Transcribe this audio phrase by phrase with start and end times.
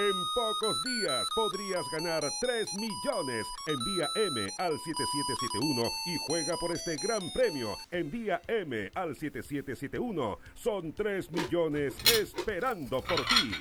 [0.00, 3.46] En pocos días podrías ganar 3 millones.
[3.66, 7.76] Envía M al 7771 y juega por este gran premio.
[7.90, 10.38] Envía M al 7771.
[10.54, 13.52] Son 3 millones esperando por ti.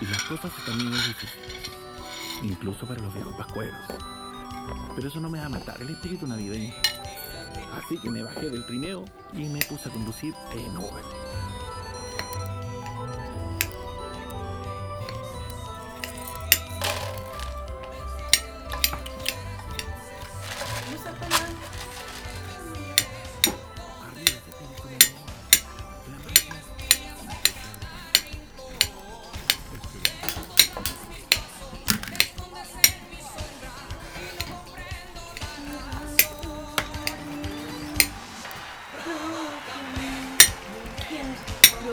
[0.00, 1.40] Y las cosas también es difícil.
[2.42, 3.76] Incluso para los viejos pascueros.
[4.96, 6.72] Pero eso no me va a matar el espíritu navideño.
[7.74, 9.04] Así que me bajé del trineo
[9.34, 11.04] y me puse a conducir en Uber.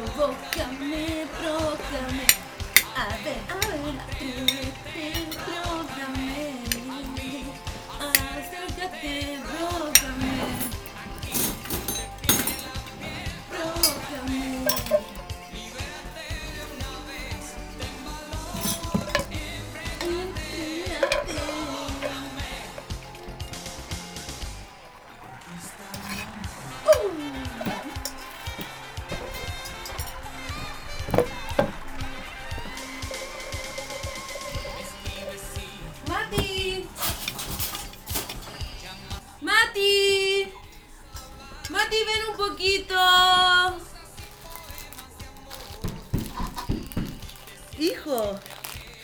[0.02, 2.26] Provócame, provócame.
[2.96, 5.71] A ver, a ver, atrévete, provócame.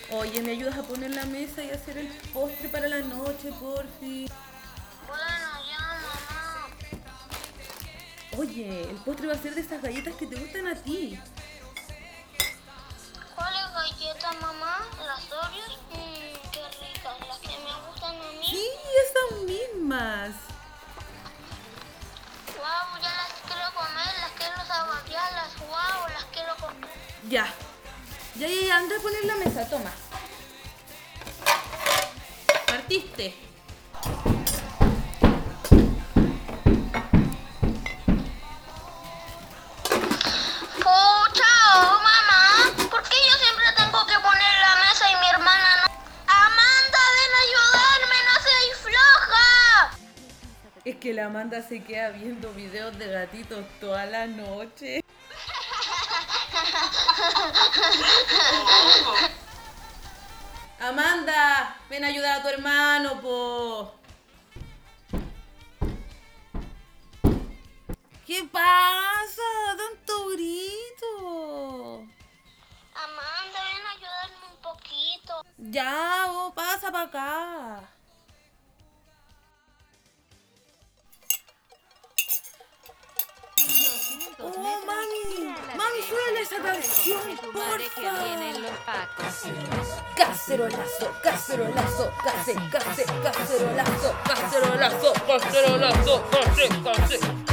[0.09, 3.85] Oye, ¿me ayudas a poner la mesa y hacer el postre para la noche, por
[3.99, 4.29] fin?
[5.05, 6.69] Bueno, ya, mamá.
[8.37, 11.19] Oye, el postre va a ser de esas galletas que te gustan a ti.
[13.35, 14.87] ¿Cuáles galletas, mamá?
[15.05, 15.77] ¿Las Oreos?
[15.91, 17.27] Mmm, qué ricas.
[17.27, 18.47] Las que me gustan a mí.
[18.49, 18.65] Sí,
[19.03, 20.35] esas mismas.
[22.55, 24.13] Wow, ya las quiero comer.
[24.21, 25.59] Las quiero saborearlas.
[25.59, 26.89] Wow, las quiero comer.
[27.27, 27.53] Ya.
[28.39, 29.91] Ya, ya, ya, anda a poner la mesa, toma.
[32.67, 33.33] Partiste.
[40.75, 42.87] Pucha, oh, mamá.
[42.91, 45.87] ¿Por qué yo siempre tengo que poner la mesa y mi hermana no?
[46.27, 48.17] Amanda, ven a ayudarme.
[48.27, 49.97] No seas floja.
[50.85, 55.01] Es que la Amanda se queda viendo videos de gatitos toda la noche.
[61.97, 63.91] Ven a ayudar a tu hermano, po.
[68.27, 69.41] ¿Qué pasa?
[69.75, 72.03] Tanto grito.
[72.93, 75.43] Amanda, ven a ayudarme un poquito.
[75.57, 77.89] Ya, vos pasa para acá.
[84.39, 84.76] Oh,
[86.03, 87.21] suena esa canción,
[87.53, 89.07] porfa.
[90.15, 97.46] Cacerolazo, cacerolazo, case, case, cacerolazo, cacerolazo, cacerolazo, case, case.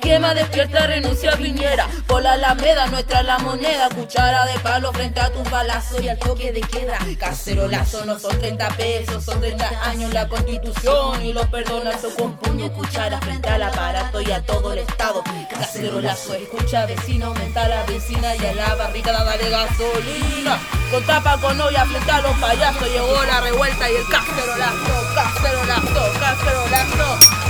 [0.00, 1.86] Quema despierta, renuncia Piñera.
[2.06, 3.88] Por la Alameda, nuestra la moneda.
[3.90, 6.98] Cuchara de palo frente a tu balazo y al toque de queda.
[7.18, 11.24] Cacerolazo no son 30 pesos, son 30 años la constitución.
[11.24, 15.22] Y los perdonazos con puño cuchara frente al aparato y a todo el estado.
[15.50, 20.58] Cacerolazo, escucha vecino, aumenta la benzina y a la barricada dale gasolina.
[20.90, 26.18] Con tapa con olla frente a los payasos llegó la revuelta y el cacerolazo, cacerolazo,
[26.18, 27.49] cacerolazo.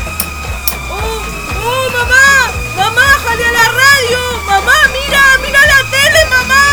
[1.02, 1.22] ¡Oh!
[1.64, 2.52] ¡Oh, mamá!
[2.76, 4.18] ¡Mamá, jale a la radio!
[4.46, 5.22] ¡Mamá, mira!
[5.44, 6.64] ¡Mira la tele, mamá!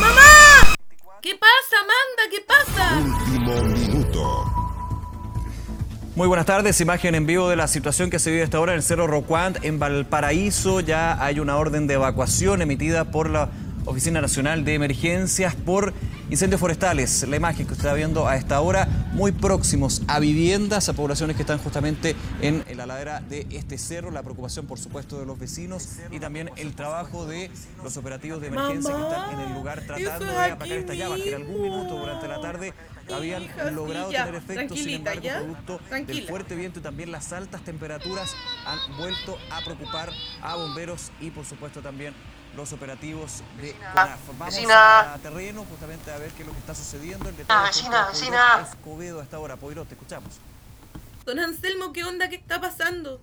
[0.00, 0.74] ¡Mamá!
[1.22, 2.22] ¿Qué pasa, Amanda?
[2.30, 2.84] ¿Qué pasa?
[2.98, 4.44] Último minuto.
[6.16, 8.76] Muy buenas tardes, imagen en vivo de la situación que se vive hasta ahora en
[8.76, 10.78] el Cerro Rocuant, en Valparaíso.
[10.80, 13.50] Ya hay una orden de evacuación emitida por la
[13.84, 15.92] Oficina Nacional de Emergencias por
[16.34, 17.26] incendios forestales.
[17.28, 21.36] La imagen que usted está viendo a esta hora, muy próximos a viviendas, a poblaciones
[21.36, 24.10] que están justamente en la ladera de este cerro.
[24.10, 27.52] La preocupación, por supuesto, de los vecinos y también el trabajo de
[27.84, 31.28] los operativos de emergencia que están en el lugar tratando de apagar estas llamas que
[31.28, 32.74] en algún minuto durante la tarde
[33.12, 35.38] habían Hija, logrado ya, tener efecto, sin embargo, ¿ya?
[35.38, 38.34] producto del fuerte viento y también las altas temperaturas
[38.66, 40.10] han vuelto a preocupar
[40.42, 42.14] a bomberos y por supuesto también
[42.56, 44.20] los operativos de CONAF.
[44.38, 47.28] Vamos a terreno justamente a ver qué es lo que está sucediendo.
[47.28, 48.68] El Ah, detalle vecina, vecina.
[48.70, 49.56] Escobedo hasta ahora.
[49.56, 50.34] Poirot, te escuchamos.
[51.24, 52.28] Don Anselmo, ¿qué onda?
[52.28, 53.20] ¿Qué está pasando?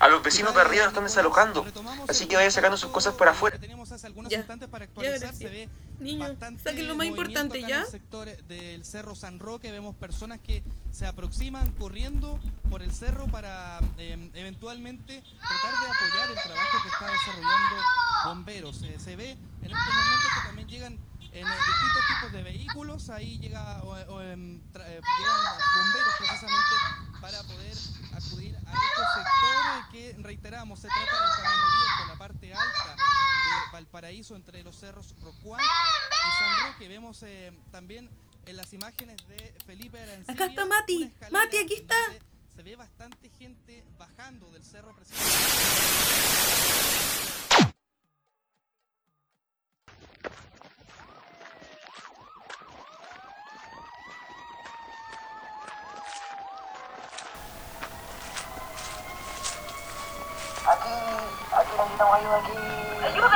[0.00, 1.66] A los vecinos de arriba lo están desalojando.
[2.08, 3.58] Así que vayan sacando sus cosas para afuera.
[3.58, 4.38] Tenemos hace algunos Ya.
[4.38, 5.18] instantes para Ya, actualizar.
[5.18, 5.38] gracias.
[5.38, 5.68] Se ve
[5.98, 7.78] Niño, bastante saquen lo más importante, ¿ya?
[7.78, 10.62] En el sector del Cerro San Roque vemos personas que
[10.92, 12.38] se aproximan corriendo
[12.70, 17.76] por el cerro para eh, eventualmente tratar de apoyar el trabajo que está desarrollando
[18.26, 18.82] bomberos.
[18.84, 20.98] Eh, se ve en estos momentos que también llegan
[21.32, 23.10] en distintos tipos de vehículos.
[23.10, 24.60] Ahí llega, o- eh, llegan
[25.76, 26.74] bomberos precisamente
[27.20, 27.76] para poder
[28.14, 33.72] acudir a este sector que reiteramos, se trata del camino viejo, la parte alta de
[33.72, 36.88] Valparaíso entre los cerros Rocuán y San Roque.
[36.88, 38.08] Vemos eh, también
[38.46, 41.12] en las imágenes de Felipe Arancibia Acá está Mati.
[41.30, 41.96] Mati, aquí está.
[42.56, 45.97] Se ve bastante gente bajando del cerro precisamente.
[62.00, 62.38] ¡Ayuda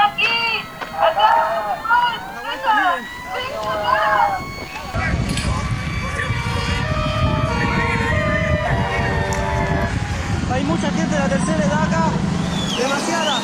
[0.07, 0.31] aquí!
[0.95, 1.29] ¡Acá!
[2.47, 2.75] ¡Venga!
[3.35, 4.39] ¡Venga!
[10.55, 12.05] Hay mucha gente de la tercera edad acá,
[12.79, 13.41] demasiada.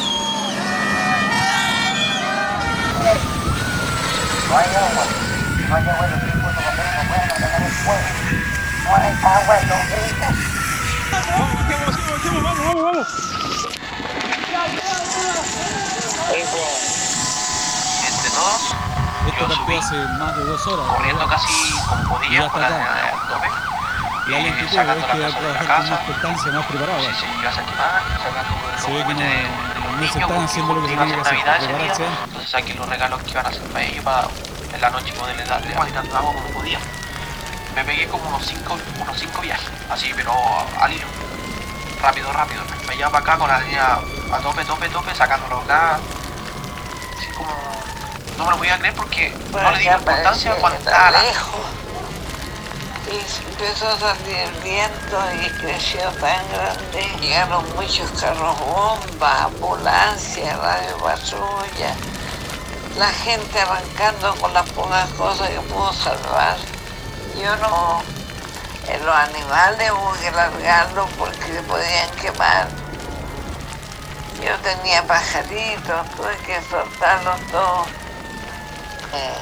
[12.24, 13.06] Entre todos,
[19.28, 20.86] Esto partió hace más de dos horas.
[20.88, 21.46] corriendo casi
[22.08, 23.12] podía está con la acá.
[23.12, 23.48] al tope.
[24.28, 25.06] La eh, lentitud es que la la
[25.38, 27.00] trabajar con más constancia, más preparada.
[27.00, 27.26] Sí, sí,
[27.64, 29.20] quemada, sacando Se ve que no-
[30.00, 33.22] no se están haciendo lo que se tiene que hacer, prepararse entonces saquen los regalos
[33.22, 34.28] que iban a hacer para ellos para
[34.74, 35.74] en la noche poderles darle
[36.18, 36.78] agua como podía.
[37.74, 40.32] Me pegué como unos cinco, unos cinco viajes, así, pero
[40.80, 41.06] al hilo.
[42.00, 42.62] Rápido, rápido.
[42.86, 43.98] Me llevaba para acá con la línea
[44.32, 45.98] a tope, tope, tope, sacándolo acá.
[47.16, 47.52] Así como...
[48.36, 51.22] No me lo podía creer porque no le di importancia cuando estaba la...
[53.10, 57.10] Y empezó a salir viento y creció tan grande.
[57.20, 61.96] Llegaron muchos carros bomba, ambulancias, radio patrulla.
[62.96, 66.58] La gente arrancando con las pocas cosas que pudo salvar.
[67.42, 68.17] Yo no...
[68.96, 72.68] Los animales hubo que largarlos porque se podían quemar.
[74.42, 77.86] Yo tenía pajaritos, tuve que soltarlos todos.
[79.12, 79.34] Eh,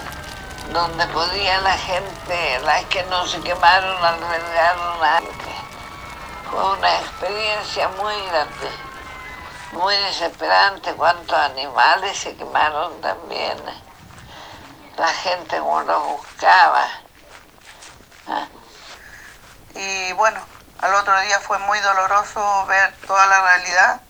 [0.73, 5.21] donde podía la gente, las que no se quemaron, albergaron a
[6.51, 8.71] Fue una experiencia muy grande,
[9.73, 10.93] muy desesperante.
[10.95, 13.59] Cuántos animales se quemaron también.
[14.97, 16.89] La gente como los buscaba.
[18.29, 18.47] Ah.
[19.77, 20.41] Y bueno,
[20.81, 24.01] al otro día fue muy doloroso ver toda la realidad,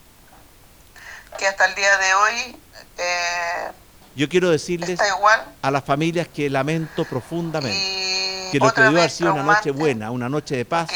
[1.39, 2.61] que hasta el día de hoy
[2.99, 3.73] eh,
[4.15, 5.45] Yo quiero decirles igual.
[5.63, 8.07] a las familias que lamento profundamente
[8.51, 10.89] que lo que debió haber sido una noche buena, una noche de paz,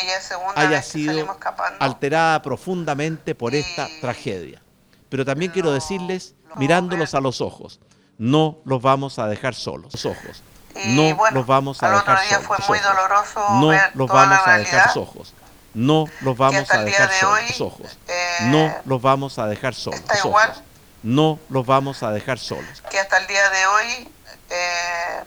[0.55, 1.37] haya sido
[1.79, 4.63] alterada profundamente por esta tragedia.
[5.09, 7.81] Pero también quiero decirles, mirándolos a los ojos,
[8.19, 9.93] no los vamos a dejar solos.
[9.93, 10.43] Los ojos.
[10.75, 12.47] Y No bueno, los vamos a al otro dejar día solos.
[12.67, 15.35] fue muy doloroso No ver los toda la vamos a dejar ojos.
[15.75, 17.61] No los vamos a dejar de solos.
[17.61, 20.01] hoy, eh, No los vamos a dejar solos.
[20.01, 20.65] está igual.
[21.03, 22.83] No los vamos a dejar solos.
[22.91, 24.13] que hasta el día de hoy
[24.51, 25.25] eh,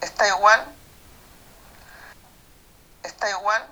[0.00, 0.64] está igual.
[3.02, 3.62] Está igual.